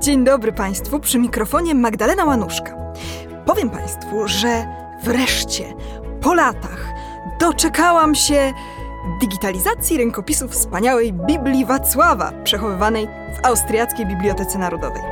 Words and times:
Dzień 0.00 0.24
dobry 0.24 0.52
Państwu, 0.52 1.00
przy 1.00 1.18
mikrofonie 1.18 1.74
Magdalena 1.74 2.24
Łanuszka. 2.24 2.76
Powiem 3.46 3.70
Państwu, 3.70 4.28
że 4.28 4.66
wreszcie, 5.04 5.64
po 6.20 6.34
latach, 6.34 6.86
doczekałam 7.40 8.14
się 8.14 8.52
digitalizacji 9.20 9.98
rękopisu 9.98 10.48
wspaniałej 10.48 11.12
Biblii 11.12 11.64
Wacława, 11.64 12.32
przechowywanej 12.44 13.06
w 13.06 13.46
Austriackiej 13.46 14.06
Bibliotece 14.06 14.58
Narodowej. 14.58 15.02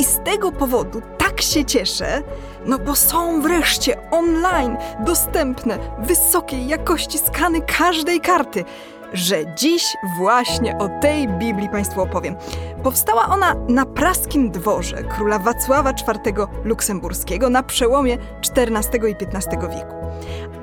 I 0.00 0.04
z 0.04 0.20
tego 0.24 0.52
powodu 0.52 1.02
się 1.44 1.64
cieszę, 1.64 2.22
no 2.66 2.78
bo 2.78 2.96
są 2.96 3.40
wreszcie 3.40 4.10
online 4.10 4.76
dostępne 5.06 5.78
wysokiej 5.98 6.68
jakości 6.68 7.18
skany 7.18 7.60
każdej 7.60 8.20
karty 8.20 8.64
że 9.14 9.54
dziś 9.54 9.96
właśnie 10.18 10.78
o 10.78 10.88
tej 11.00 11.28
Biblii 11.28 11.68
Państwu 11.68 12.00
opowiem. 12.02 12.36
Powstała 12.82 13.28
ona 13.28 13.54
na 13.68 13.86
praskim 13.86 14.50
dworze 14.50 15.02
króla 15.02 15.38
Wacława 15.38 15.90
IV 15.90 16.46
Luksemburskiego 16.64 17.50
na 17.50 17.62
przełomie 17.62 18.18
XIV 18.56 19.08
i 19.08 19.16
XV 19.24 19.50
wieku. 19.50 19.94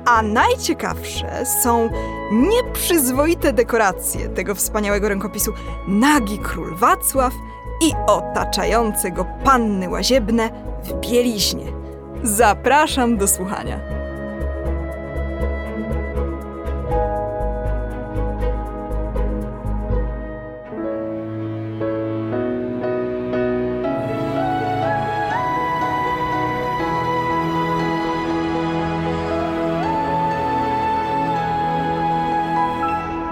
A 0.04 0.22
najciekawsze 0.22 1.46
są 1.62 1.90
nieprzyzwoite 2.32 3.52
dekoracje 3.52 4.28
tego 4.28 4.54
wspaniałego 4.54 5.08
rękopisu 5.08 5.52
Nagi 5.88 6.38
Król 6.38 6.76
Wacław 6.76 7.32
i 7.82 7.92
otaczające 8.06 9.10
go 9.10 9.24
panny 9.44 9.88
łaziebne 9.88 10.50
w 10.82 10.92
bieliźnie. 11.00 11.66
Zapraszam 12.22 13.16
do 13.16 13.28
słuchania. 13.28 13.80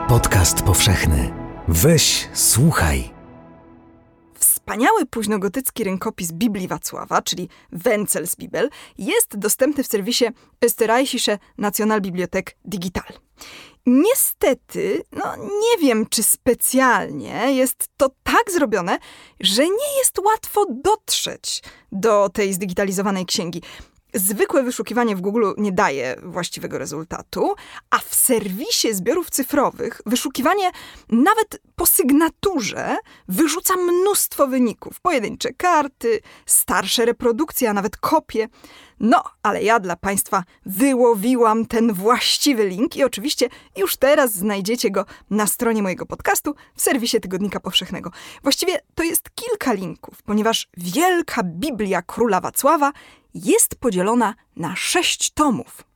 Podcast 0.08 0.62
powszechny. 0.62 1.30
Weź, 1.68 2.28
słuchaj. 2.32 3.19
Wspaniały 4.70 5.06
późnogotycki 5.06 5.84
rękopis 5.84 6.32
Biblii 6.32 6.68
Wacława, 6.68 7.22
czyli 7.22 7.48
Wencels 7.72 8.36
Bibel, 8.36 8.70
jest 8.98 9.38
dostępny 9.38 9.84
w 9.84 9.86
serwisie 9.86 10.24
Österreichische 10.60 11.38
Nationalbibliothek 11.58 12.56
Digital. 12.64 13.04
Niestety, 13.86 15.02
no 15.12 15.36
nie 15.36 15.82
wiem 15.82 16.06
czy 16.10 16.22
specjalnie, 16.22 17.52
jest 17.52 17.88
to 17.96 18.10
tak 18.22 18.50
zrobione, 18.50 18.98
że 19.40 19.62
nie 19.62 19.98
jest 19.98 20.18
łatwo 20.18 20.66
dotrzeć 20.70 21.62
do 21.92 22.28
tej 22.28 22.52
zdigitalizowanej 22.54 23.26
księgi. 23.26 23.62
Zwykłe 24.14 24.62
wyszukiwanie 24.62 25.16
w 25.16 25.20
Google 25.20 25.52
nie 25.56 25.72
daje 25.72 26.16
właściwego 26.22 26.78
rezultatu, 26.78 27.54
a 27.90 27.98
w 27.98 28.14
serwisie 28.14 28.94
zbiorów 28.94 29.30
cyfrowych 29.30 30.00
wyszukiwanie 30.06 30.70
nawet 31.08 31.60
po 31.76 31.86
sygnaturze 31.86 32.96
wyrzuca 33.28 33.76
mnóstwo 33.76 34.46
wyników. 34.46 35.00
Pojedyncze 35.00 35.52
karty, 35.52 36.20
starsze 36.46 37.04
reprodukcje, 37.04 37.70
a 37.70 37.72
nawet 37.72 37.96
kopie. 37.96 38.48
No, 39.00 39.22
ale 39.42 39.62
ja 39.62 39.80
dla 39.80 39.96
Państwa 39.96 40.44
wyłowiłam 40.66 41.66
ten 41.66 41.92
właściwy 41.92 42.68
link 42.68 42.96
i 42.96 43.04
oczywiście 43.04 43.48
już 43.76 43.96
teraz 43.96 44.32
znajdziecie 44.32 44.90
go 44.90 45.04
na 45.30 45.46
stronie 45.46 45.82
mojego 45.82 46.06
podcastu 46.06 46.54
w 46.74 46.82
serwisie 46.82 47.20
Tygodnika 47.20 47.60
Powszechnego. 47.60 48.10
Właściwie 48.42 48.78
to 48.94 49.02
jest 49.02 49.30
kilka 49.34 49.72
linków, 49.72 50.22
ponieważ 50.22 50.68
Wielka 50.76 51.42
Biblia 51.42 52.02
Króla 52.02 52.40
Wacława 52.40 52.92
jest 53.34 53.74
podzielona 53.74 54.34
na 54.56 54.76
sześć 54.76 55.30
tomów. 55.30 55.89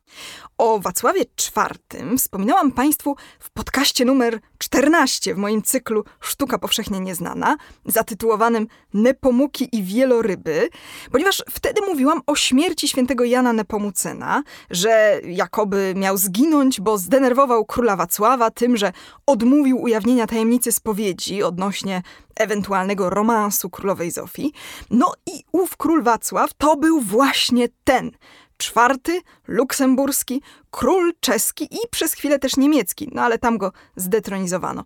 O 0.59 0.79
Wacławie 0.79 1.21
IV 1.21 2.17
wspominałam 2.19 2.73
Państwu 2.73 3.17
w 3.39 3.51
podcaście 3.51 4.05
numer 4.05 4.41
14 4.59 5.35
w 5.35 5.39
moim 5.39 5.63
cyklu 5.63 6.05
Sztuka 6.21 6.59
Powszechnie 6.59 7.01
Nieznana, 7.01 7.57
zatytułowanym 7.87 8.67
Nepomuki 8.95 9.69
i 9.73 9.83
Wieloryby, 9.83 10.69
ponieważ 11.13 11.43
wtedy 11.51 11.81
mówiłam 11.87 12.21
o 12.27 12.37
śmierci 12.37 12.89
świętego 12.89 13.25
Jana 13.25 13.53
Nepomucena, 13.53 14.43
że 14.71 15.21
jakoby 15.25 15.95
miał 15.97 16.17
zginąć, 16.17 16.81
bo 16.81 16.99
zdenerwował 16.99 17.65
króla 17.65 17.97
Wacława 17.97 18.51
tym, 18.51 18.77
że 18.77 18.93
odmówił 19.27 19.83
ujawnienia 19.83 20.27
tajemnicy 20.27 20.73
spowiedzi 20.73 21.43
odnośnie 21.43 22.03
ewentualnego 22.37 23.11
romansu 23.11 23.71
królowej 23.71 24.11
Zofii. 24.11 24.53
No 24.91 25.13
i 25.27 25.45
ów 25.53 25.77
król 25.77 26.03
Wacław 26.03 26.55
to 26.55 26.77
był 26.77 27.01
właśnie 27.01 27.69
ten– 27.85 28.11
czwarty, 28.57 29.21
luksemburski, 29.49 30.43
król 30.71 31.13
czeski 31.21 31.65
i 31.65 31.79
przez 31.91 32.13
chwilę 32.13 32.39
też 32.39 32.57
niemiecki, 32.57 33.09
no 33.13 33.23
ale 33.23 33.39
tam 33.39 33.59
go 33.59 33.73
zdetronizowano. 33.97 34.85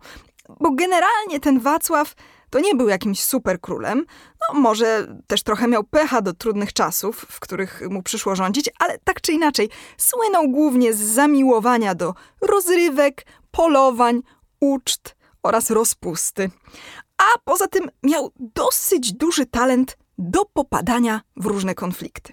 Bo 0.60 0.70
generalnie 0.70 1.40
ten 1.40 1.60
Wacław 1.60 2.14
to 2.50 2.60
nie 2.60 2.74
był 2.74 2.88
jakimś 2.88 3.24
super 3.24 3.60
królem, 3.60 4.06
no 4.40 4.60
może 4.60 5.06
też 5.26 5.42
trochę 5.42 5.68
miał 5.68 5.84
pecha 5.84 6.22
do 6.22 6.32
trudnych 6.32 6.72
czasów, 6.72 7.16
w 7.16 7.40
których 7.40 7.82
mu 7.90 8.02
przyszło 8.02 8.36
rządzić, 8.36 8.70
ale 8.78 8.98
tak 8.98 9.20
czy 9.20 9.32
inaczej 9.32 9.68
słynął 9.96 10.48
głównie 10.48 10.94
z 10.94 10.98
zamiłowania 10.98 11.94
do 11.94 12.14
rozrywek, 12.40 13.26
polowań, 13.50 14.22
uczt 14.60 15.16
oraz 15.42 15.70
rozpusty. 15.70 16.50
A 17.18 17.38
poza 17.44 17.66
tym 17.66 17.90
miał 18.02 18.32
dosyć 18.38 19.12
duży 19.12 19.46
talent 19.46 19.98
do 20.18 20.44
popadania 20.44 21.20
w 21.36 21.46
różne 21.46 21.74
konflikty. 21.74 22.32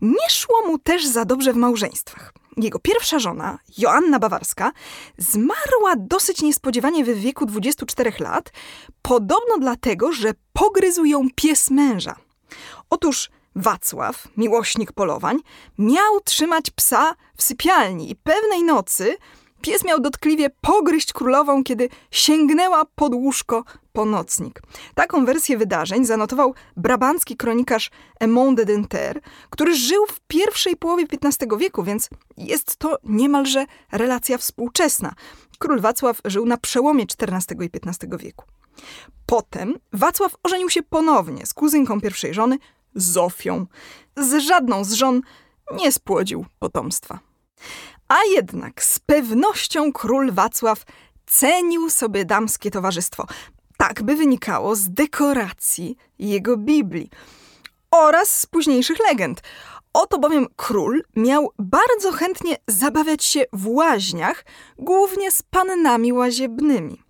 Nie 0.00 0.30
szło 0.30 0.66
mu 0.66 0.78
też 0.78 1.06
za 1.06 1.24
dobrze 1.24 1.52
w 1.52 1.56
małżeństwach. 1.56 2.32
Jego 2.56 2.78
pierwsza 2.78 3.18
żona, 3.18 3.58
Joanna 3.78 4.18
Bawarska, 4.18 4.72
zmarła 5.18 5.96
dosyć 5.96 6.42
niespodziewanie 6.42 7.04
w 7.04 7.08
wieku 7.08 7.46
24 7.46 8.12
lat, 8.20 8.52
podobno 9.02 9.58
dlatego, 9.58 10.12
że 10.12 10.32
pogryzł 10.52 11.04
ją 11.04 11.26
pies 11.34 11.70
męża. 11.70 12.16
Otóż 12.90 13.30
Wacław, 13.58 14.28
miłośnik 14.36 14.92
polowań, 14.92 15.38
miał 15.78 16.20
trzymać 16.24 16.70
psa 16.70 17.14
w 17.36 17.42
sypialni 17.42 18.10
i 18.10 18.16
pewnej 18.16 18.62
nocy 18.62 19.16
Pies 19.62 19.84
miał 19.84 20.00
dotkliwie 20.00 20.50
pogryźć 20.60 21.12
królową, 21.12 21.64
kiedy 21.64 21.88
sięgnęła 22.10 22.84
pod 22.94 23.14
łóżko 23.14 23.64
po 23.96 24.04
nocnik. 24.04 24.62
Taką 24.94 25.24
wersję 25.24 25.58
wydarzeń 25.58 26.04
zanotował 26.04 26.54
brabancki 26.76 27.36
kronikarz 27.36 27.90
Emond 28.20 28.56
de 28.56 28.64
Denter, 28.64 29.20
który 29.50 29.76
żył 29.76 30.06
w 30.06 30.20
pierwszej 30.20 30.76
połowie 30.76 31.04
XV 31.22 31.58
wieku, 31.58 31.82
więc 31.84 32.10
jest 32.36 32.76
to 32.76 32.98
niemalże 33.04 33.66
relacja 33.92 34.38
współczesna. 34.38 35.14
Król 35.58 35.80
Wacław 35.80 36.20
żył 36.24 36.46
na 36.46 36.56
przełomie 36.56 37.04
XIV 37.20 37.62
i 37.62 37.70
XV 37.86 38.18
wieku. 38.18 38.44
Potem 39.26 39.74
Wacław 39.92 40.36
ożenił 40.42 40.70
się 40.70 40.82
ponownie 40.82 41.46
z 41.46 41.54
kuzynką 41.54 42.00
pierwszej 42.00 42.34
żony, 42.34 42.58
Zofią. 42.94 43.66
Z 44.16 44.42
żadną 44.42 44.84
z 44.84 44.92
żon 44.92 45.22
nie 45.72 45.92
spłodził 45.92 46.46
potomstwa. 46.58 47.18
A 48.08 48.16
jednak 48.34 48.84
z 48.84 48.98
pewnością 48.98 49.92
król 49.92 50.32
Wacław 50.32 50.84
cenił 51.26 51.90
sobie 51.90 52.24
damskie 52.24 52.70
towarzystwo. 52.70 53.26
Tak 53.76 54.02
by 54.02 54.16
wynikało 54.16 54.76
z 54.76 54.90
dekoracji 54.90 55.96
jego 56.18 56.56
Biblii 56.56 57.10
oraz 57.90 58.40
z 58.40 58.46
późniejszych 58.46 58.98
legend. 59.10 59.42
Oto 59.92 60.18
bowiem 60.18 60.46
król 60.56 61.02
miał 61.16 61.52
bardzo 61.58 62.12
chętnie 62.12 62.56
zabawiać 62.68 63.24
się 63.24 63.44
w 63.52 63.68
łaźniach, 63.68 64.44
głównie 64.78 65.30
z 65.30 65.42
pannami 65.42 66.12
łaziebnymi. 66.12 67.05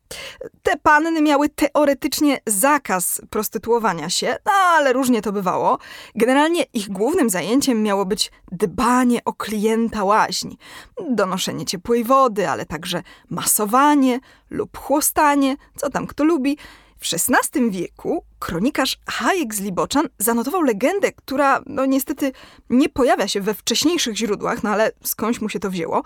Te 0.62 0.76
panny 0.76 1.22
miały 1.22 1.48
teoretycznie 1.48 2.40
zakaz 2.46 3.20
prostytuowania 3.30 4.10
się, 4.10 4.36
no 4.46 4.52
ale 4.52 4.92
różnie 4.92 5.22
to 5.22 5.32
bywało. 5.32 5.78
Generalnie 6.14 6.62
ich 6.62 6.88
głównym 6.88 7.30
zajęciem 7.30 7.82
miało 7.82 8.06
być 8.06 8.32
dbanie 8.52 9.24
o 9.24 9.32
klienta 9.32 10.04
łaźni, 10.04 10.58
donoszenie 11.10 11.64
ciepłej 11.64 12.04
wody, 12.04 12.48
ale 12.48 12.66
także 12.66 13.02
masowanie 13.30 14.20
lub 14.50 14.78
chłostanie, 14.78 15.56
co 15.76 15.90
tam 15.90 16.06
kto 16.06 16.24
lubi. 16.24 16.58
W 16.98 17.14
XVI 17.14 17.70
wieku 17.70 18.24
kronikarz 18.38 18.98
Hayek 19.08 19.54
z 19.54 19.60
Liboczan 19.60 20.08
zanotował 20.18 20.62
legendę, 20.62 21.12
która 21.12 21.62
no 21.66 21.86
niestety 21.86 22.32
nie 22.70 22.88
pojawia 22.88 23.28
się 23.28 23.40
we 23.40 23.54
wcześniejszych 23.54 24.16
źródłach, 24.16 24.62
no 24.62 24.70
ale 24.70 24.92
skądś 25.04 25.40
mu 25.40 25.48
się 25.48 25.60
to 25.60 25.70
wzięło. 25.70 26.02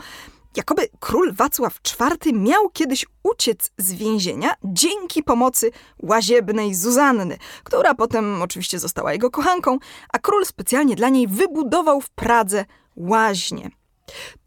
Jakoby 0.56 0.88
król 1.00 1.32
Wacław 1.32 1.80
IV 2.00 2.32
miał 2.32 2.70
kiedyś 2.70 3.06
uciec 3.22 3.70
z 3.78 3.92
więzienia 3.92 4.54
dzięki 4.64 5.22
pomocy 5.22 5.70
łaziebnej 5.98 6.74
Zuzanny, 6.74 7.38
która 7.64 7.94
potem 7.94 8.42
oczywiście 8.42 8.78
została 8.78 9.12
jego 9.12 9.30
kochanką, 9.30 9.78
a 10.12 10.18
król 10.18 10.46
specjalnie 10.46 10.96
dla 10.96 11.08
niej 11.08 11.28
wybudował 11.28 12.00
w 12.00 12.10
Pradze 12.10 12.64
łaźnię. 12.96 13.70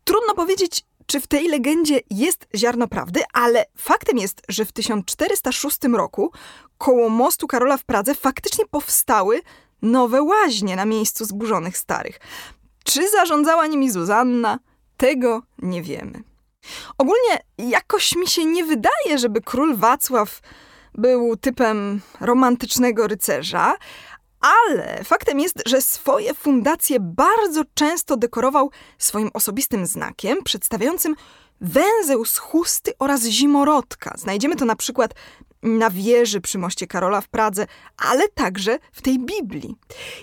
Trudno 0.04 0.34
powiedzieć, 0.34 0.86
czy 1.06 1.20
w 1.20 1.28
tej 1.28 1.48
legendzie 1.48 2.00
jest 2.10 2.48
ziarno 2.56 2.88
prawdy, 2.88 3.24
ale 3.34 3.66
faktem 3.78 4.18
jest, 4.18 4.42
że 4.50 4.66
w 4.66 4.72
1406 4.72 5.78
roku 5.94 6.32
koło 6.78 7.10
mostu 7.10 7.48
Karola 7.48 7.78
w 7.78 7.84
Pradze 7.84 8.16
faktycznie 8.16 8.66
powstały 8.66 9.42
nowe 9.82 10.22
łaźnie 10.22 10.76
na 10.76 10.86
miejscu 10.86 11.26
zburzonych 11.26 11.78
starych. 11.78 12.20
Czy 12.84 13.10
zarządzała 13.10 13.68
nimi 13.68 13.92
Zuzanna? 13.92 14.60
Tego 14.98 15.42
nie 15.60 15.82
wiemy. 15.82 16.24
Ogólnie 16.98 17.40
jakoś 17.58 18.16
mi 18.16 18.28
się 18.28 18.46
nie 18.46 18.64
wydaje, 18.64 19.18
żeby 19.18 19.42
król 19.42 19.76
Wacław 19.76 20.40
był 20.94 21.38
typem 21.38 22.02
romantycznego 22.20 23.08
rycerza, 23.08 23.76
ale 24.40 25.04
faktem 25.04 25.40
jest, 25.40 25.64
że 25.66 25.82
swoje 25.82 26.34
fundacje 26.34 26.98
bardzo 27.00 27.64
często 27.74 28.18
dekorował 28.18 28.72
swoim 28.98 29.30
osobistym 29.34 29.86
znakiem, 29.86 30.44
przedstawiającym 30.44 31.16
węzeł 31.62 32.26
z 32.26 32.38
chusty 32.38 32.92
oraz 33.00 33.24
zimorodka. 33.24 34.14
Znajdziemy 34.18 34.56
to 34.56 34.66
na 34.66 34.76
przykład 34.76 35.14
na 35.64 35.90
wieży 35.90 36.42
przy 36.42 36.58
moście 36.58 36.88
Karola 36.88 37.22
w 37.22 37.28
Pradze, 37.28 37.68
ale 37.98 38.28
także 38.28 38.80
w 38.92 39.02
tej 39.02 39.20
Biblii. 39.20 39.76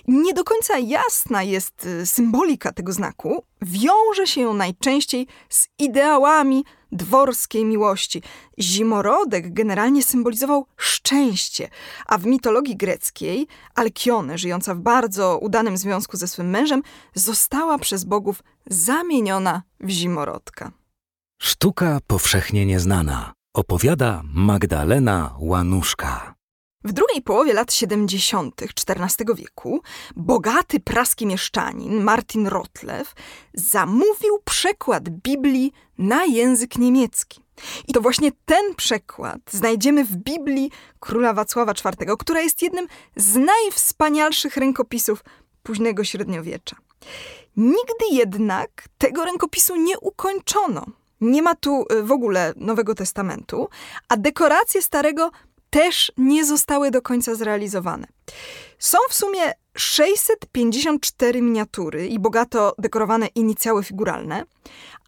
Nie 0.07 0.33
do 0.33 0.43
końca 0.43 0.79
jasna 0.79 1.43
jest 1.43 1.85
y, 1.85 2.05
symbolika 2.05 2.71
tego 2.71 2.93
znaku. 2.93 3.45
Wiąże 3.61 4.27
się 4.27 4.41
ją 4.41 4.53
najczęściej 4.53 5.27
z 5.49 5.67
ideałami 5.79 6.65
dworskiej 6.91 7.65
miłości. 7.65 8.21
Zimorodek 8.59 9.53
generalnie 9.53 10.03
symbolizował 10.03 10.65
szczęście, 10.77 11.69
a 12.05 12.17
w 12.17 12.25
mitologii 12.25 12.77
greckiej 12.77 13.47
Alkione, 13.75 14.37
żyjąca 14.37 14.75
w 14.75 14.79
bardzo 14.79 15.37
udanym 15.37 15.77
związku 15.77 16.17
ze 16.17 16.27
swym 16.27 16.49
mężem, 16.49 16.83
została 17.15 17.77
przez 17.77 18.03
bogów 18.03 18.43
zamieniona 18.65 19.63
w 19.79 19.89
zimorodka. 19.89 20.71
Sztuka 21.41 21.99
powszechnie 22.07 22.65
nieznana. 22.65 23.33
Opowiada 23.53 24.21
Magdalena 24.33 25.35
Łanuszka. 25.39 26.35
W 26.83 26.93
drugiej 26.93 27.21
połowie 27.21 27.53
lat 27.53 27.73
70. 27.73 28.61
XIV 28.61 29.35
wieku 29.35 29.81
bogaty 30.15 30.79
praski 30.79 31.25
mieszczanin 31.25 32.03
Martin 32.03 32.47
Rotlew 32.47 33.13
zamówił 33.53 34.39
przekład 34.45 35.09
Biblii 35.09 35.71
na 35.97 36.25
język 36.25 36.77
niemiecki. 36.77 37.41
I 37.87 37.93
to 37.93 38.01
właśnie 38.01 38.31
ten 38.45 38.75
przekład 38.75 39.41
znajdziemy 39.49 40.05
w 40.05 40.15
Biblii 40.15 40.71
króla 40.99 41.33
Wacława 41.33 41.71
IV, 41.71 42.15
która 42.19 42.41
jest 42.41 42.61
jednym 42.61 42.87
z 43.15 43.35
najwspanialszych 43.35 44.57
rękopisów 44.57 45.23
późnego 45.63 46.03
średniowiecza. 46.03 46.75
Nigdy 47.57 48.05
jednak 48.11 48.87
tego 48.97 49.25
rękopisu 49.25 49.75
nie 49.75 49.99
ukończono. 49.99 51.00
Nie 51.21 51.41
ma 51.41 51.55
tu 51.55 51.85
y, 51.91 52.03
w 52.03 52.11
ogóle 52.11 52.53
Nowego 52.55 52.95
Testamentu, 52.95 53.69
a 54.09 54.17
dekoracje 54.17 54.81
Starego 54.81 55.31
też 55.69 56.11
nie 56.17 56.45
zostały 56.45 56.91
do 56.91 57.01
końca 57.01 57.35
zrealizowane. 57.35 58.07
Są 58.79 58.97
w 59.09 59.13
sumie 59.13 59.53
654 59.77 61.41
miniatury 61.41 62.07
i 62.07 62.19
bogato 62.19 62.75
dekorowane 62.77 63.27
inicjały 63.27 63.83
figuralne, 63.83 64.43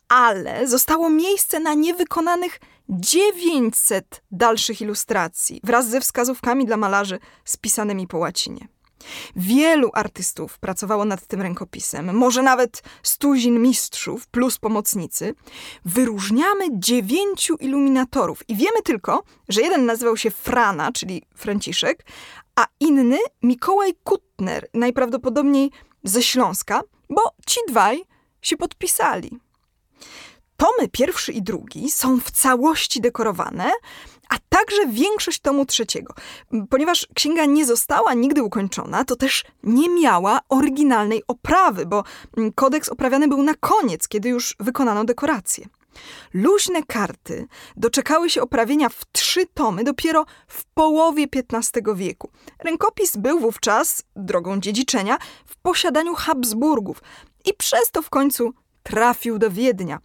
ale 0.10 0.68
zostało 0.68 1.10
miejsce 1.10 1.60
na 1.60 1.74
niewykonanych 1.74 2.60
900 2.90 4.24
dalszych 4.32 4.82
ilustracji 4.82 5.62
wraz 5.64 5.90
ze 5.90 6.02
wskazówkami 6.02 6.66
dla 6.66 6.78
malarzy 6.78 7.20
spisanymi 7.46 8.08
po 8.08 8.18
łacinie. 8.18 8.68
Wielu 9.36 9.90
artystów 9.94 10.60
pracowało 10.60 11.06
nad 11.06 11.28
tym 11.28 11.42
rękopisem, 11.42 12.16
może 12.16 12.44
nawet 12.44 12.84
stuzin 13.04 13.62
mistrzów 13.62 14.28
plus 14.28 14.58
pomocnicy. 14.58 15.36
Wyróżniamy 15.86 16.66
dziewięciu 16.72 17.56
iluminatorów 17.56 18.50
i 18.50 18.56
wiemy 18.56 18.82
tylko, 18.84 19.24
że 19.50 19.62
jeden 19.62 19.86
nazywał 19.86 20.18
się 20.18 20.32
Frana, 20.32 20.92
czyli 20.92 21.24
Franciszek, 21.36 22.06
a 22.56 22.68
inny 22.80 23.18
Mikołaj 23.44 23.94
Kutner, 24.04 24.68
najprawdopodobniej 24.74 25.72
ze 26.04 26.24
Śląska, 26.24 26.82
bo 27.10 27.22
ci 27.48 27.60
dwaj 27.68 28.04
się 28.42 28.58
podpisali. 28.58 29.40
Tomy 30.58 30.90
pierwszy 30.92 31.32
i 31.32 31.42
drugi 31.42 31.92
są 31.92 32.20
w 32.20 32.32
całości 32.32 33.02
dekorowane, 33.02 33.72
a 34.34 34.38
także 34.50 34.88
większość 34.88 35.40
tomu 35.40 35.66
trzeciego. 35.66 36.14
Ponieważ 36.70 37.08
księga 37.16 37.46
nie 37.46 37.66
została 37.66 38.14
nigdy 38.14 38.44
ukończona, 38.44 39.06
to 39.06 39.16
też 39.16 39.44
nie 39.64 39.90
miała 39.90 40.40
oryginalnej 40.50 41.24
oprawy, 41.28 41.86
bo 41.86 42.04
kodeks 42.56 42.90
oprawiany 42.90 43.28
był 43.28 43.44
na 43.44 43.54
koniec, 43.54 44.08
kiedy 44.08 44.30
już 44.30 44.56
wykonano 44.60 45.06
dekoracje. 45.06 45.66
Luźne 46.34 46.84
karty 46.84 47.48
doczekały 47.78 48.30
się 48.30 48.42
oprawienia 48.42 48.90
w 48.90 49.02
trzy 49.12 49.46
tomy 49.54 49.84
dopiero 49.84 50.26
w 50.48 50.66
połowie 50.66 51.28
XV 51.54 51.96
wieku. 51.96 52.30
Rękopis 52.60 53.18
był 53.18 53.40
wówczas, 53.40 54.04
drogą 54.16 54.60
dziedziczenia, 54.60 55.18
w 55.46 55.58
posiadaniu 55.58 56.16
Habsburgów 56.16 57.02
i 57.46 57.54
przez 57.54 57.92
to 57.92 58.02
w 58.02 58.10
końcu 58.10 58.54
trafił 58.84 59.38
do 59.38 59.50
Wiednia. 59.52 60.00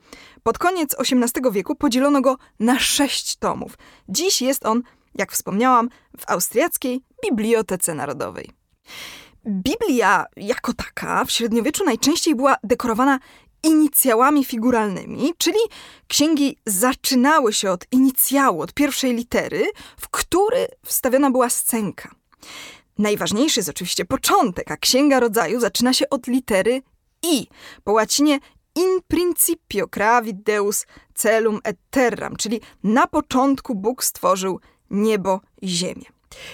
Pod 0.49 0.59
koniec 0.59 0.97
XVIII 0.99 1.53
wieku 1.53 1.75
podzielono 1.75 2.21
go 2.21 2.37
na 2.61 2.79
sześć 2.79 3.37
tomów. 3.37 3.79
Dziś 4.09 4.43
jest 4.43 4.67
on, 4.67 4.83
jak 5.15 5.33
wspomniałam, 5.33 5.89
w 6.19 6.31
austriackiej 6.31 7.03
Bibliotece 7.25 7.95
Narodowej. 7.95 8.51
Biblia 9.47 10.27
jako 10.37 10.73
taka 10.73 11.25
w 11.25 11.31
średniowieczu 11.31 11.85
najczęściej 11.85 12.35
była 12.35 12.57
dekorowana 12.65 13.19
inicjałami 13.63 14.45
figuralnymi, 14.45 15.33
czyli 15.39 15.59
księgi 16.07 16.57
zaczynały 16.67 17.53
się 17.53 17.71
od 17.71 17.87
inicjału, 17.93 18.63
od 18.63 18.75
pierwszej 18.75 19.15
litery, 19.15 19.65
w 20.01 20.09
który 20.09 20.69
wstawiona 20.85 21.31
była 21.31 21.51
scenka. 21.51 22.15
Najważniejszy 22.99 23.61
jest 23.61 23.71
oczywiście 23.71 24.05
początek, 24.05 24.71
a 24.71 24.77
księga 24.77 25.21
rodzaju 25.21 25.61
zaczyna 25.61 25.93
się 25.93 26.11
od 26.11 26.27
litery 26.27 26.83
i. 27.23 27.47
Po 27.85 27.93
łacinie 27.93 28.39
in 28.79 29.01
principio 29.09 29.89
creavit 29.89 30.43
Deus 30.43 30.87
celum 31.15 31.61
et 31.65 31.77
terram, 31.91 32.37
czyli 32.37 32.61
na 32.85 33.07
początku 33.07 33.75
Bóg 33.75 34.05
stworzył 34.05 34.61
niebo 34.91 35.41
i 35.63 35.69
ziemię. 35.69 36.05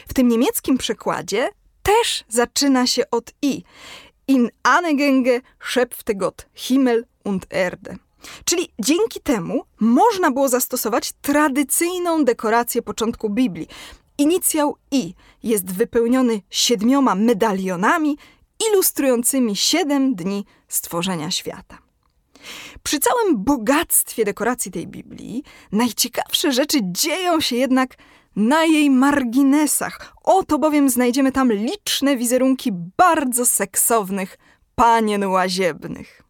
W 0.09 0.15
tym 0.15 0.29
niemieckim 0.29 0.79
przekładzie 0.79 1.51
też 1.83 2.25
zaczyna 2.29 2.87
się 2.87 3.11
od 3.11 3.33
i. 3.43 3.63
In 4.29 4.51
Anegenge 4.63 5.41
schöpfte 5.61 6.15
Gott 6.15 6.47
Himmel 6.55 7.05
und 7.25 7.47
Erde. 7.51 7.97
Czyli 8.45 8.69
dzięki 8.79 9.21
temu 9.21 9.65
można 9.81 10.31
było 10.31 10.49
zastosować 10.49 11.13
tradycyjną 11.13 12.25
dekorację 12.25 12.83
początku 12.83 13.31
Biblii. 13.31 13.69
Inicjał 14.19 14.77
I 14.91 15.15
jest 15.43 15.73
wypełniony 15.73 16.41
siedmioma 16.51 17.15
medalionami 17.15 18.19
ilustrującymi 18.69 19.57
siedem 19.57 20.15
dni 20.15 20.45
stworzenia 20.69 21.31
świata. 21.31 21.84
Przy 22.83 22.99
całym 22.99 23.45
bogactwie 23.45 24.25
dekoracji 24.25 24.71
tej 24.71 24.87
Biblii, 24.87 25.43
najciekawsze 25.73 26.53
rzeczy 26.53 26.79
dzieją 26.83 27.41
się 27.41 27.57
jednak 27.57 27.95
na 28.37 28.65
jej 28.65 28.91
marginesach. 28.91 30.13
Oto 30.25 30.59
bowiem 30.59 30.91
znajdziemy 30.91 31.33
tam 31.33 31.53
liczne 31.53 32.17
wizerunki 32.17 32.71
bardzo 32.97 33.47
seksownych 33.47 34.39
panien 34.75 35.25
łaziebnych. 35.25 36.25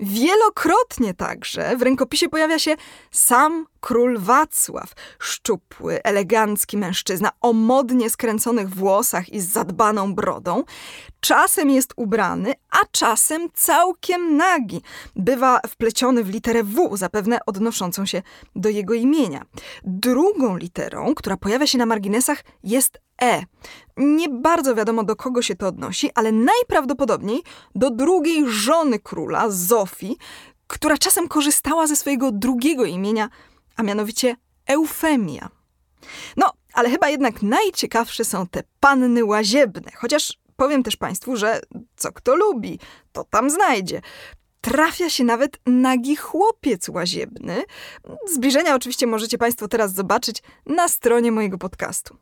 Wielokrotnie 0.00 1.14
także 1.14 1.76
w 1.76 1.82
rękopisie 1.82 2.28
pojawia 2.28 2.58
się 2.58 2.76
sam 3.10 3.66
król 3.80 4.18
Wacław, 4.18 4.92
szczupły, 5.18 6.02
elegancki 6.02 6.76
mężczyzna 6.76 7.30
o 7.40 7.52
modnie 7.52 8.10
skręconych 8.10 8.68
włosach 8.68 9.28
i 9.28 9.40
zadbaną 9.40 10.14
brodą. 10.14 10.64
Czasem 11.24 11.70
jest 11.70 11.92
ubrany, 11.96 12.54
a 12.70 12.78
czasem 12.90 13.48
całkiem 13.54 14.36
nagi. 14.36 14.82
Bywa 15.16 15.60
wpleciony 15.68 16.24
w 16.24 16.28
literę 16.28 16.62
W, 16.62 16.96
zapewne 16.96 17.38
odnoszącą 17.46 18.06
się 18.06 18.22
do 18.56 18.68
jego 18.68 18.94
imienia. 18.94 19.44
Drugą 19.84 20.56
literą, 20.56 21.14
która 21.14 21.36
pojawia 21.36 21.66
się 21.66 21.78
na 21.78 21.86
marginesach, 21.86 22.44
jest 22.64 23.00
E. 23.22 23.42
Nie 23.96 24.28
bardzo 24.28 24.74
wiadomo 24.74 25.04
do 25.04 25.16
kogo 25.16 25.42
się 25.42 25.54
to 25.54 25.66
odnosi, 25.66 26.10
ale 26.14 26.32
najprawdopodobniej 26.32 27.42
do 27.74 27.90
drugiej 27.90 28.44
żony 28.48 28.98
króla, 28.98 29.50
Zofii, 29.50 30.16
która 30.66 30.98
czasem 30.98 31.28
korzystała 31.28 31.86
ze 31.86 31.96
swojego 31.96 32.32
drugiego 32.32 32.84
imienia, 32.84 33.28
a 33.76 33.82
mianowicie 33.82 34.36
Eufemia. 34.66 35.48
No, 36.36 36.52
ale 36.74 36.90
chyba 36.90 37.08
jednak 37.08 37.42
najciekawsze 37.42 38.24
są 38.24 38.46
te 38.46 38.62
panny 38.80 39.24
łaziebne, 39.24 39.92
chociaż 39.96 40.43
powiem 40.56 40.82
też 40.82 40.96
Państwu, 40.96 41.36
że 41.36 41.60
co 41.96 42.12
kto 42.12 42.36
lubi, 42.36 42.78
to 43.12 43.24
tam 43.24 43.50
znajdzie. 43.50 44.00
Trafia 44.60 45.10
się 45.10 45.24
nawet 45.24 45.60
nagi 45.66 46.16
chłopiec 46.16 46.88
łaziebny. 46.88 47.62
Zbliżenia 48.34 48.74
oczywiście 48.74 49.06
możecie 49.06 49.38
Państwo 49.38 49.68
teraz 49.68 49.92
zobaczyć 49.92 50.42
na 50.66 50.88
stronie 50.88 51.32
mojego 51.32 51.58
podcastu. 51.58 52.16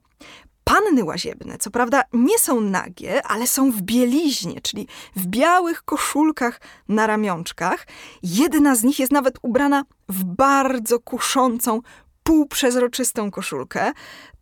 Panny 0.65 1.05
łaziebne, 1.05 1.59
co 1.59 1.71
prawda, 1.71 2.03
nie 2.12 2.39
są 2.39 2.61
nagie, 2.61 3.27
ale 3.27 3.47
są 3.47 3.71
w 3.71 3.83
bieliźnie, 3.83 4.61
czyli 4.61 4.89
w 5.17 5.27
białych 5.27 5.83
koszulkach 5.83 6.61
na 6.89 7.07
ramionczkach. 7.07 7.87
Jedna 8.23 8.77
z 8.77 8.83
nich 8.83 8.99
jest 8.99 9.12
nawet 9.12 9.39
ubrana 9.43 9.85
w 10.09 10.25
bardzo 10.25 11.01
kuszącą, 11.01 11.81
półprzezroczystą 12.23 13.31
koszulkę. 13.31 13.93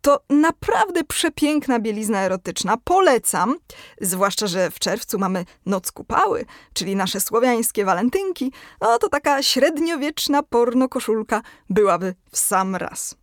To 0.01 0.19
naprawdę 0.29 1.03
przepiękna 1.03 1.79
bielizna 1.79 2.23
erotyczna. 2.23 2.77
Polecam, 2.83 3.55
zwłaszcza, 4.01 4.47
że 4.47 4.71
w 4.71 4.79
czerwcu 4.79 5.19
mamy 5.19 5.45
Noc 5.65 5.91
Kupały, 5.91 6.45
czyli 6.73 6.95
nasze 6.95 7.19
słowiańskie 7.19 7.85
walentynki. 7.85 8.51
No 8.81 8.97
to 8.97 9.09
taka 9.09 9.43
średniowieczna 9.43 10.43
porno 10.43 10.89
koszulka 10.89 11.41
byłaby 11.69 12.15
w 12.31 12.37
sam 12.37 12.75
raz. 12.75 13.15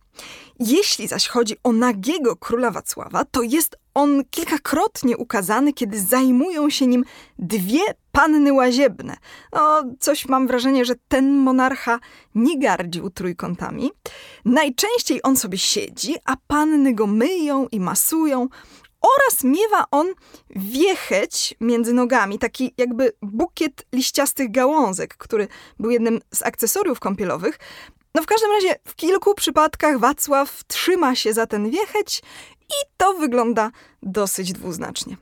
Jeśli 0.59 1.07
zaś 1.07 1.27
chodzi 1.27 1.57
o 1.63 1.71
nagiego 1.71 2.35
króla 2.35 2.71
Wacława, 2.71 3.25
to 3.25 3.41
jest 3.41 3.77
on 3.99 4.23
kilkakrotnie 4.31 5.17
ukazany, 5.17 5.73
kiedy 5.73 6.01
zajmują 6.01 6.69
się 6.69 6.87
nim 6.87 7.05
dwie 7.39 7.81
panny 8.11 8.53
łaziebne. 8.53 9.17
No, 9.53 9.83
coś 9.99 10.27
mam 10.27 10.47
wrażenie, 10.47 10.85
że 10.85 10.95
ten 11.07 11.37
monarcha 11.37 11.99
nie 12.35 12.59
gardził 12.59 13.09
trójkątami. 13.09 13.91
Najczęściej 14.45 15.19
on 15.23 15.35
sobie 15.35 15.57
siedzi, 15.57 16.15
a 16.25 16.35
panny 16.47 16.93
go 16.93 17.07
myją 17.07 17.67
i 17.71 17.79
masują. 17.79 18.47
Oraz 19.01 19.43
miewa 19.43 19.85
on 19.91 20.07
wiecheć 20.49 21.55
między 21.61 21.93
nogami, 21.93 22.39
taki 22.39 22.73
jakby 22.77 23.11
bukiet 23.21 23.85
liściastych 23.93 24.51
gałązek, 24.51 25.17
który 25.17 25.47
był 25.79 25.91
jednym 25.91 26.19
z 26.33 26.43
akcesoriów 26.43 26.99
kąpielowych. 26.99 27.59
No 28.15 28.21
w 28.21 28.25
każdym 28.25 28.51
razie 28.51 28.75
w 28.85 28.95
kilku 28.95 29.35
przypadkach 29.35 29.99
Wacław 29.99 30.63
trzyma 30.63 31.15
się 31.15 31.33
za 31.33 31.45
ten 31.45 31.69
wiecheć 31.69 32.21
i 32.69 32.89
to 32.97 33.13
wygląda 33.13 33.71
dosyć 34.03 34.53
dwuznacznie. 34.53 35.17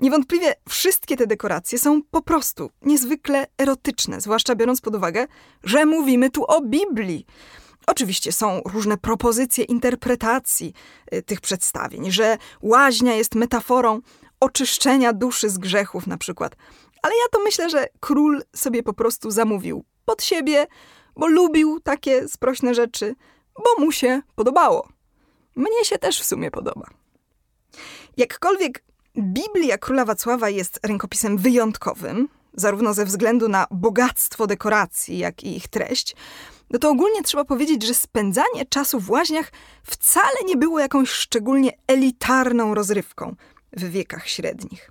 Niewątpliwie 0.00 0.54
wszystkie 0.68 1.16
te 1.16 1.26
dekoracje 1.26 1.78
są 1.78 2.02
po 2.10 2.22
prostu 2.22 2.70
niezwykle 2.82 3.46
erotyczne, 3.58 4.20
zwłaszcza 4.20 4.54
biorąc 4.54 4.80
pod 4.80 4.94
uwagę, 4.94 5.26
że 5.64 5.86
mówimy 5.86 6.30
tu 6.30 6.44
o 6.44 6.60
Biblii. 6.60 7.26
Oczywiście 7.86 8.32
są 8.32 8.60
różne 8.64 8.96
propozycje 8.96 9.64
interpretacji 9.64 10.72
y, 11.14 11.22
tych 11.22 11.40
przedstawień, 11.40 12.12
że 12.12 12.38
łaźnia 12.62 13.14
jest 13.14 13.34
metaforą 13.34 14.00
oczyszczenia 14.40 15.12
duszy 15.12 15.50
z 15.50 15.58
grzechów 15.58 16.06
na 16.06 16.18
przykład. 16.18 16.56
Ale 17.02 17.14
ja 17.14 17.28
to 17.30 17.44
myślę, 17.44 17.70
że 17.70 17.86
król 18.00 18.42
sobie 18.56 18.82
po 18.82 18.92
prostu 18.92 19.30
zamówił 19.30 19.84
pod 20.04 20.22
siebie, 20.22 20.66
bo 21.16 21.26
lubił 21.26 21.80
takie 21.80 22.28
sprośne 22.28 22.74
rzeczy, 22.74 23.14
bo 23.64 23.84
mu 23.84 23.92
się 23.92 24.22
podobało. 24.34 24.88
Mnie 25.56 25.84
się 25.84 25.98
też 25.98 26.20
w 26.20 26.24
sumie 26.24 26.50
podoba. 26.50 26.86
Jakkolwiek 28.16 28.84
Biblia 29.18 29.78
Króla 29.78 30.04
Wacława 30.04 30.50
jest 30.50 30.80
rękopisem 30.82 31.38
wyjątkowym, 31.38 32.28
zarówno 32.54 32.94
ze 32.94 33.04
względu 33.04 33.48
na 33.48 33.66
bogactwo 33.70 34.46
dekoracji, 34.46 35.18
jak 35.18 35.44
i 35.44 35.56
ich 35.56 35.68
treść, 35.68 36.16
no 36.70 36.78
to 36.78 36.90
ogólnie 36.90 37.22
trzeba 37.22 37.44
powiedzieć, 37.44 37.82
że 37.82 37.94
spędzanie 37.94 38.66
czasu 38.68 39.00
w 39.00 39.10
łaźniach 39.10 39.52
wcale 39.82 40.36
nie 40.46 40.56
było 40.56 40.80
jakąś 40.80 41.10
szczególnie 41.10 41.70
elitarną 41.86 42.74
rozrywką 42.74 43.36
w 43.72 43.90
wiekach 43.90 44.28
średnich. 44.28 44.90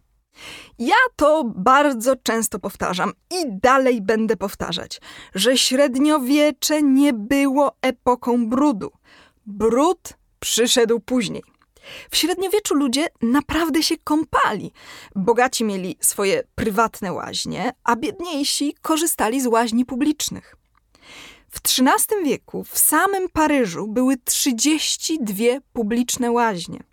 Ja 0.80 0.96
to 1.16 1.44
bardzo 1.56 2.16
często 2.16 2.60
powtarzam 2.60 3.12
i 3.32 3.46
dalej 3.48 4.02
będę 4.02 4.38
powtarzać, 4.38 5.02
że 5.36 5.58
średniowiecze 5.58 6.82
nie 6.82 7.14
było 7.14 7.72
epoką 7.82 8.50
brudu. 8.50 8.92
Brud 9.46 10.14
przyszedł 10.42 11.00
później. 11.00 11.44
W 12.12 12.18
średniowieczu 12.18 12.76
ludzie 12.76 13.08
naprawdę 13.22 13.84
się 13.84 13.96
kąpali. 14.04 14.72
Bogaci 15.16 15.64
mieli 15.64 15.98
swoje 16.00 16.44
prywatne 16.56 17.14
łaźnie, 17.14 17.74
a 17.84 17.96
biedniejsi 17.96 18.76
korzystali 18.82 19.42
z 19.42 19.48
łaźni 19.48 19.86
publicznych. 19.86 20.56
W 21.50 21.58
XIII 21.58 22.24
wieku 22.26 22.64
w 22.64 22.78
samym 22.78 23.30
Paryżu 23.30 23.88
były 23.88 24.18
32 24.18 25.36
publiczne 25.74 26.32
łaźnie. 26.32 26.84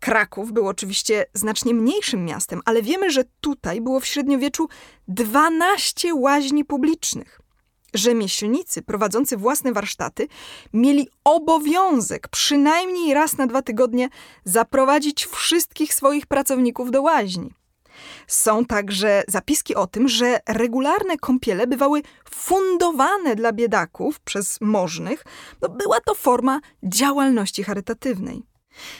Kraków 0.00 0.52
był 0.52 0.68
oczywiście 0.68 1.26
znacznie 1.34 1.74
mniejszym 1.74 2.24
miastem, 2.24 2.60
ale 2.64 2.82
wiemy, 2.82 3.10
że 3.10 3.24
tutaj 3.40 3.80
było 3.80 4.00
w 4.00 4.06
średniowieczu 4.06 4.68
12 5.08 6.14
łaźni 6.14 6.64
publicznych. 6.64 7.40
Rzemieślnicy 7.94 8.82
prowadzący 8.82 9.36
własne 9.36 9.72
warsztaty 9.72 10.28
mieli 10.72 11.08
obowiązek 11.24 12.28
przynajmniej 12.28 13.14
raz 13.14 13.38
na 13.38 13.46
dwa 13.46 13.62
tygodnie 13.62 14.08
zaprowadzić 14.44 15.26
wszystkich 15.26 15.94
swoich 15.94 16.26
pracowników 16.26 16.90
do 16.90 17.02
łaźni. 17.02 17.50
Są 18.26 18.64
także 18.64 19.22
zapiski 19.28 19.74
o 19.74 19.86
tym, 19.86 20.08
że 20.08 20.40
regularne 20.48 21.16
kąpiele 21.16 21.66
bywały 21.66 22.02
fundowane 22.30 23.36
dla 23.36 23.52
biedaków 23.52 24.20
przez 24.20 24.60
możnych. 24.60 25.24
No, 25.62 25.68
była 25.68 26.00
to 26.00 26.14
forma 26.14 26.60
działalności 26.82 27.64
charytatywnej. 27.64 28.53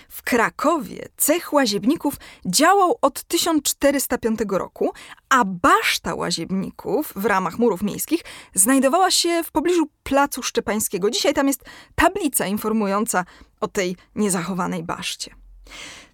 W 0.09 0.23
Krakowie 0.23 1.09
cech 1.17 1.53
łaziebników 1.53 2.15
działał 2.47 2.99
od 3.03 3.25
1405 3.25 4.41
roku, 4.49 4.93
a 5.29 5.45
baszta 5.45 6.15
łaziebników 6.15 7.13
w 7.17 7.25
ramach 7.25 7.59
murów 7.59 7.83
miejskich 7.83 8.21
znajdowała 8.55 9.11
się 9.11 9.43
w 9.45 9.51
pobliżu 9.51 9.89
Placu 10.03 10.43
Szczepańskiego. 10.43 11.11
Dzisiaj 11.11 11.35
tam 11.35 11.47
jest 11.47 11.65
tablica 11.95 12.47
informująca 12.47 13.25
o 13.61 13.69
tej 13.69 13.97
niezachowanej 14.15 14.83
baszcie. 14.83 15.35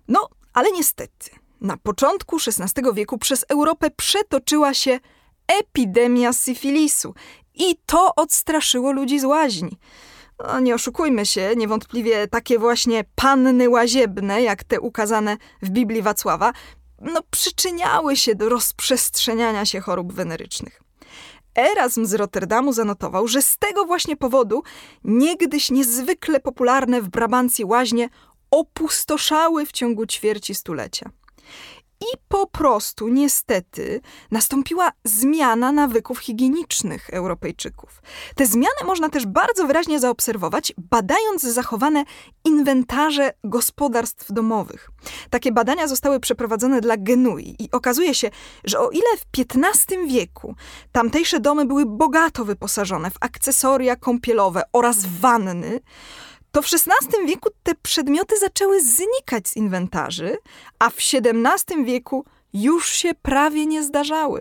No, 0.08 0.28
ale 0.52 0.72
niestety, 0.72 1.30
na 1.60 1.76
początku 1.76 2.36
XVI 2.36 2.82
wieku 2.94 3.18
przez 3.18 3.44
Europę 3.48 3.90
przetoczyła 3.90 4.74
się 4.74 5.00
epidemia 5.46 6.32
syfilisu 6.32 7.14
i 7.54 7.76
to 7.86 8.14
odstraszyło 8.14 8.92
ludzi 8.92 9.20
z 9.20 9.24
łaźni. 9.24 9.78
No, 10.46 10.60
nie 10.60 10.74
oszukujmy 10.74 11.26
się, 11.26 11.52
niewątpliwie 11.56 12.28
takie 12.28 12.58
właśnie 12.58 13.04
panny 13.14 13.68
łaziebne, 13.68 14.42
jak 14.42 14.64
te 14.64 14.80
ukazane 14.80 15.36
w 15.62 15.70
Biblii 15.70 16.02
Wacława, 16.02 16.52
no, 17.00 17.20
przyczyniały 17.30 18.16
się 18.16 18.34
do 18.34 18.48
rozprzestrzeniania 18.48 19.64
się 19.64 19.80
chorób 19.80 20.12
wenerycznych. 20.12 20.82
Erasm 21.54 22.06
z 22.06 22.14
Rotterdamu 22.14 22.72
zanotował, 22.72 23.28
że 23.28 23.42
z 23.42 23.56
tego 23.56 23.84
właśnie 23.84 24.16
powodu 24.16 24.62
niegdyś 25.04 25.70
niezwykle 25.70 26.40
popularne 26.40 27.02
w 27.02 27.08
Brabancji 27.08 27.64
łaźnie 27.64 28.08
opustoszały 28.50 29.66
w 29.66 29.72
ciągu 29.72 30.06
ćwierci 30.06 30.54
stulecia. 30.54 31.10
I 32.00 32.16
po 32.28 32.46
prostu, 32.46 33.08
niestety, 33.08 34.00
nastąpiła 34.30 34.92
zmiana 35.04 35.72
nawyków 35.72 36.18
higienicznych 36.18 37.10
Europejczyków. 37.10 38.02
Te 38.34 38.46
zmiany 38.46 38.84
można 38.86 39.08
też 39.08 39.26
bardzo 39.26 39.66
wyraźnie 39.66 40.00
zaobserwować, 40.00 40.72
badając 40.78 41.42
zachowane 41.42 42.04
inwentarze 42.44 43.32
gospodarstw 43.44 44.32
domowych. 44.32 44.90
Takie 45.30 45.52
badania 45.52 45.88
zostały 45.88 46.20
przeprowadzone 46.20 46.80
dla 46.80 46.96
Genui 46.96 47.56
i 47.58 47.70
okazuje 47.70 48.14
się, 48.14 48.30
że 48.64 48.80
o 48.80 48.90
ile 48.90 49.16
w 49.18 49.54
XV 49.56 50.06
wieku 50.06 50.54
tamtejsze 50.92 51.40
domy 51.40 51.64
były 51.64 51.86
bogato 51.86 52.44
wyposażone 52.44 53.10
w 53.10 53.16
akcesoria 53.20 53.96
kąpielowe 53.96 54.62
oraz 54.72 55.06
wanny, 55.20 55.80
to 56.52 56.62
w 56.62 56.66
XVI 56.66 57.26
wieku 57.26 57.48
te 57.62 57.74
przedmioty 57.74 58.38
zaczęły 58.38 58.80
znikać 58.80 59.48
z 59.48 59.56
inwentarzy, 59.56 60.38
a 60.78 60.90
w 60.90 60.96
XVII 60.96 61.84
wieku 61.84 62.24
już 62.52 62.88
się 62.88 63.14
prawie 63.22 63.66
nie 63.66 63.82
zdarzały. 63.82 64.40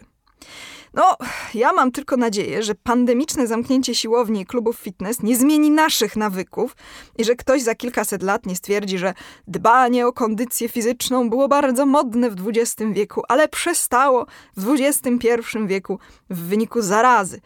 No, 0.94 1.18
ja 1.54 1.74
mam 1.74 1.92
tylko 1.92 2.18
nadzieję, 2.18 2.64
że 2.64 2.76
pandemiczne 2.76 3.48
zamknięcie 3.48 3.96
siłowni 3.96 4.42
i 4.42 4.46
klubów 4.46 4.78
fitness 4.80 5.24
nie 5.24 5.38
zmieni 5.38 5.72
naszych 5.72 6.16
nawyków 6.16 6.76
i 7.18 7.24
że 7.24 7.36
ktoś 7.36 7.62
za 7.62 7.76
kilkaset 7.76 8.24
lat 8.24 8.46
nie 8.46 8.56
stwierdzi, 8.56 8.98
że 8.98 9.14
dbanie 9.48 10.08
o 10.08 10.14
kondycję 10.14 10.70
fizyczną 10.70 11.30
było 11.30 11.48
bardzo 11.48 11.86
modne 11.86 12.30
w 12.30 12.48
XX 12.48 12.92
wieku, 12.92 13.22
ale 13.28 13.48
przestało 13.48 14.26
w 14.58 14.76
XXI 14.80 15.38
wieku 15.66 16.00
w 16.30 16.40
wyniku 16.40 16.82
zarazy. 16.82 17.42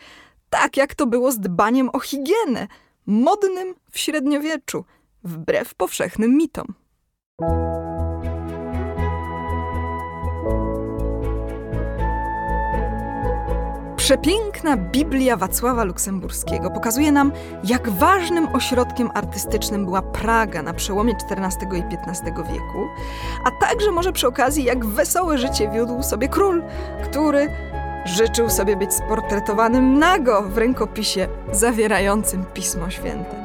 Tak 0.50 0.78
jak 0.78 0.96
to 0.96 1.08
było 1.08 1.32
z 1.32 1.40
dbaniem 1.40 1.90
o 1.94 2.00
higienę 2.00 2.68
modnym 3.06 3.76
w 3.92 4.00
średniowieczu, 4.00 4.86
wbrew 5.24 5.76
powszechnym 5.76 6.38
mitom. 6.38 6.68
Przepiękna 14.04 14.78
Biblia 14.78 15.38
Wacława 15.38 15.84
Luksemburskiego 15.84 16.72
pokazuje 16.72 17.12
nam, 17.12 17.32
jak 17.64 17.90
ważnym 17.90 18.48
ośrodkiem 18.56 19.10
artystycznym 19.14 19.86
była 19.86 20.02
Praga 20.02 20.64
na 20.64 20.74
przełomie 20.74 21.14
XIV 21.32 21.74
i 21.74 21.96
XV 22.10 22.26
wieku, 22.26 22.88
a 23.46 23.52
także 23.52 23.92
może 23.92 24.12
przy 24.12 24.28
okazji, 24.28 24.64
jak 24.64 24.86
wesołe 24.86 25.38
życie 25.38 25.70
wiódł 25.70 26.04
sobie 26.04 26.28
król, 26.28 26.64
który 27.04 27.50
Życzył 28.06 28.50
sobie 28.50 28.76
być 28.76 28.94
sportretowanym 28.94 30.00
nago 30.00 30.42
w 30.42 30.58
rękopisie 30.58 31.28
zawierającym 31.52 32.46
Pismo 32.54 32.90
Święte. 32.90 33.44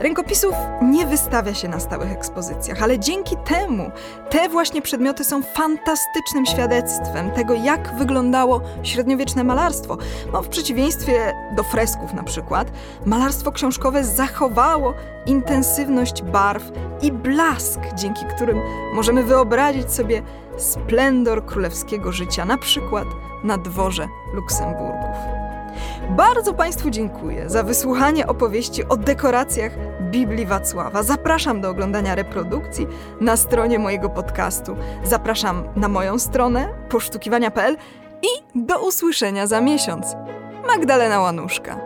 Rękopisów 0.00 0.54
nie 0.82 1.06
wystawia 1.06 1.54
się 1.54 1.68
na 1.68 1.80
stałych 1.80 2.12
ekspozycjach, 2.12 2.82
ale 2.82 2.98
dzięki 2.98 3.36
temu 3.36 3.90
te 4.30 4.48
właśnie 4.48 4.82
przedmioty 4.82 5.24
są 5.24 5.42
fantastycznym 5.42 6.46
świadectwem 6.46 7.30
tego, 7.30 7.54
jak 7.54 7.94
wyglądało 7.94 8.60
średniowieczne 8.82 9.44
malarstwo. 9.44 9.98
Bo 10.32 10.42
w 10.42 10.48
przeciwieństwie 10.48 11.34
do 11.56 11.62
fresków 11.62 12.14
na 12.14 12.22
przykład, 12.22 12.72
malarstwo 13.06 13.52
książkowe 13.52 14.04
zachowało 14.04 14.94
intensywność 15.26 16.22
barw 16.22 16.72
i 17.02 17.12
blask, 17.12 17.80
dzięki 17.94 18.24
którym 18.36 18.60
możemy 18.94 19.22
wyobrazić 19.22 19.92
sobie 19.92 20.22
splendor 20.56 21.46
królewskiego 21.46 22.12
życia, 22.12 22.44
na 22.44 22.58
przykład 22.58 23.06
na 23.44 23.58
dworze 23.58 24.08
Luksemburgów. 24.34 25.16
Bardzo 26.10 26.54
Państwu 26.54 26.90
dziękuję 26.90 27.50
za 27.50 27.62
wysłuchanie 27.62 28.26
opowieści 28.26 28.84
o 28.88 28.96
dekoracjach 28.96 29.72
Biblii 30.00 30.46
Wacława. 30.46 31.02
Zapraszam 31.02 31.60
do 31.60 31.70
oglądania 31.70 32.14
reprodukcji 32.14 32.86
na 33.20 33.36
stronie 33.36 33.78
mojego 33.78 34.08
podcastu. 34.08 34.76
Zapraszam 35.04 35.64
na 35.76 35.88
moją 35.88 36.18
stronę 36.18 36.68
posztukiwania.pl 36.88 37.76
i 38.22 38.58
do 38.66 38.86
usłyszenia 38.86 39.46
za 39.46 39.60
miesiąc. 39.60 40.06
Magdalena 40.78 41.20
Łanuszka. 41.20 41.80